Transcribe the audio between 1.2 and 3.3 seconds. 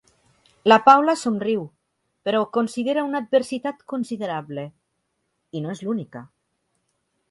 somriu, però ho considera una